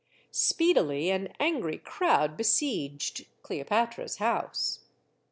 [0.31, 4.79] Speedily an angry crowd besieged Cleopatra's house.